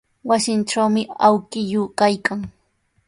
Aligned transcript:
Wasintrawmi 0.29 1.01
awkilluu 1.27 1.85
kaykan. 1.99 2.41